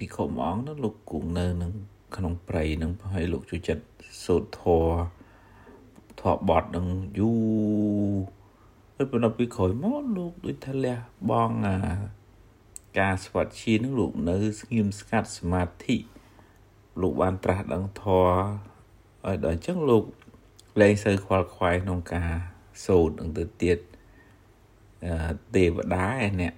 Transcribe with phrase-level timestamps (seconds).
[0.00, 1.72] ភិក្ខុមួយអង្គនោះលោកគង់នៅនឹង
[2.16, 3.84] ក្នុងព្រៃនឹងហើយលោកជួយចិត្ត
[4.24, 4.94] សូត្រធម៌
[6.20, 6.86] ធម៌បត់នឹង
[7.18, 8.16] យូរ
[8.96, 10.96] ហើយប៉ុន្តែពីក្រោយមកលោកដូចថាលះ
[11.30, 11.76] បង់អា
[12.98, 15.96] ការស្វាត់ឈានឹងលោកនៅស្ងៀមស្ងាត់សមាធិ
[17.00, 18.34] លោកបានត្រាស់ដឹងធម៌
[19.24, 20.04] ហើយដល់អញ្ចឹងលោក
[20.80, 22.30] លែងសូវខ្វល់ខ្វាយក្នុងការ
[22.86, 23.78] សូត្រនឹងទៅទៀត
[25.54, 26.54] ទេវតាឯអ្នក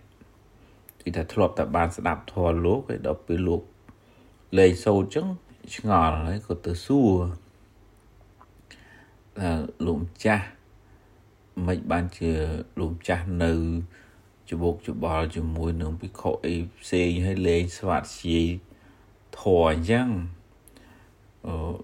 [1.05, 3.63] គឺថាធ្លាប់តែបានស្ដាប់ធម៌លោកហើយដល់ពេលលោក
[4.59, 5.27] លែងសូត្រអញ្ចឹង
[5.75, 7.13] ឆ្ងល់ហើយក៏ទៅសួរ
[9.41, 9.51] អឺ
[9.87, 10.47] លោកម្ចាស់
[11.67, 12.31] មិនបានជា
[12.79, 13.53] លោកម្ចាស់នៅ
[14.51, 18.47] ច្បុកច្បល់ជាមួយនឹងភិក្ខុអីផ្សេងហើយលេងស្វាត់ជាយ
[19.39, 20.09] ធរអញ្ចឹង
[21.47, 21.75] អឺ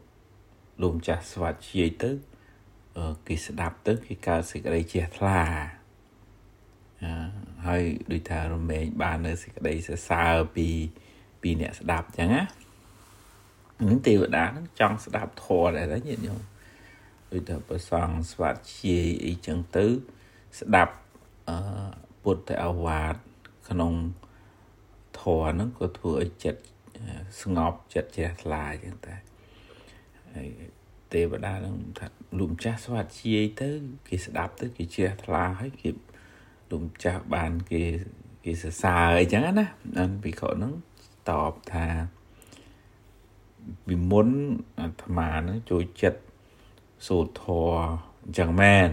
[0.82, 2.10] លោកម្ចាស់ស្វាត់ជាយទៅ
[3.26, 5.40] គេស្ដាប់ទៅគេកើតសេចក្តីជ្រះថ្លា
[7.68, 7.82] ហើយ
[8.12, 10.68] ដូចថារមែងបាននៅសេចក្តីសរសើរពី
[11.42, 12.42] ពីអ្នកស្ដាប់អញ្ចឹងណា
[13.88, 16.40] នឹងទេវតានឹងចង់ស្ដាប់ធម៌ដែរញាតិញោម
[17.32, 19.86] ដូចថាប្រសងស្វាត់ជាយអីចឹងទៅ
[20.60, 20.94] ស្ដាប់
[21.48, 21.58] អឺ
[22.22, 23.14] ពុទ្ធអាវាទ
[23.68, 23.92] ក្នុង
[25.20, 26.62] ធម៌ហ្នឹងក៏ធ្វើឲ្យចិត្ត
[27.42, 29.14] ស្ងប់ចិត្តជ្រះថ្លាចឹងតែ
[30.34, 30.48] ហើយ
[31.12, 32.06] ទេវតានឹងថា
[32.38, 33.68] លោកម្ចាស់ស្វាត់ជាយទៅ
[34.08, 35.90] គេស្ដាប់ទៅគេជ្រះថ្លាហើយគេ
[36.70, 37.82] លោកម្ចាស់បានគេ
[38.44, 39.66] គេសរសើរអីចឹងណា
[39.96, 40.72] ដល់ពីខហ្នឹង
[41.28, 41.86] តបថា
[43.86, 44.28] ពីមុន
[44.80, 46.20] អាត្មានឹងចូលចិត្ត
[47.06, 47.74] សូត្រធម៌
[48.24, 48.90] អញ្ចឹងមែន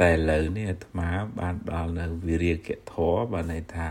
[0.00, 1.08] តែឥឡូវនេះអាត្មា
[1.38, 3.86] បានដល់នៅវិរិយកធម៌បានន័យថា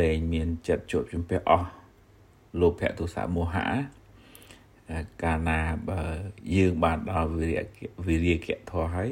[0.00, 1.70] លែងមានចិត្តជាប់ជំពាក់អស់
[2.60, 3.68] លោភៈទោសៈមោហៈ
[5.22, 6.02] កាលណាបើ
[6.56, 7.60] យើងបានដល់វិរិយ
[8.06, 9.10] វិរិយកធម៌ហើយ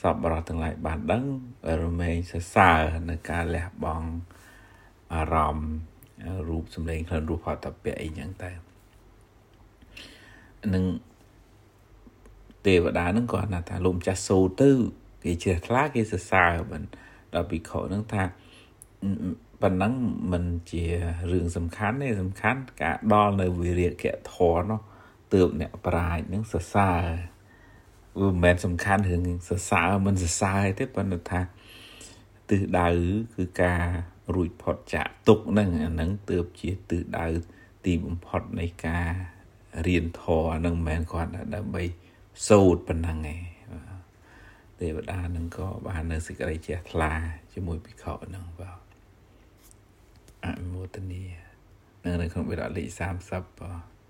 [0.00, 1.24] សពបរោះទាំងឡាយបានដឹង
[1.82, 4.08] រមែងសរសើរនៅការលះបង់
[5.12, 5.72] អារម្មណ៍
[6.48, 8.50] រូបសម្លេងក្លិនរូបផតពៈអីចឹងតែ
[10.74, 10.84] នឹង
[12.66, 14.70] ទេវតានឹងគាត់ថាលោកម្ចាស់សូទៅ
[15.22, 16.82] គេជ្រះថ្លាគេសរសើរមិន
[17.34, 18.22] ដល់ពិខុនឹងថា
[19.62, 19.94] ប៉ុណ្ណឹង
[20.32, 20.84] មិនជា
[21.32, 24.80] រឿងសំខាន់ទេសំខាន់ការដល់នៅវិរិយកធម៌នោះ
[25.34, 27.31] ទើបអ្នកប្រាជ្ញនឹងសរសើរ
[28.20, 31.40] វាមិនមែនសំខាន់រឿងសរសើរមិនសរសើរទេប៉ុន្តែថា
[32.50, 32.88] ទិសដៅ
[33.36, 33.82] គឺការ
[34.34, 37.26] រួចផុតចាកទុកហ្នឹងអាហ្នឹងទើបជាទិសដៅ
[37.84, 39.08] ទីបំផុតនៃការ
[39.86, 41.84] រៀនធម៌ហ្នឹងមិនមែនគ្រាន់តែដើម្បី
[42.48, 43.40] សូត្រប៉ុណ្ណឹងឯង
[44.80, 47.12] ទេវតានឹងក៏បាននៅសេចក្តីជ្រះថ្លា
[47.52, 48.80] ជាមួយភិក្ខុហ្នឹងបាទ
[50.44, 51.22] អនុមោទនី
[52.20, 52.88] នៅក្នុងវិរៈលេខ
[53.24, 54.01] 30បាទ